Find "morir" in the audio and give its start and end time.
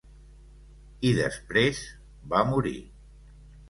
2.57-2.79